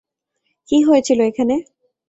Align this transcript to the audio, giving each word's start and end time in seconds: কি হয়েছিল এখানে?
কি 0.69 0.77
হয়েছিল 0.87 1.19
এখানে? 1.29 1.55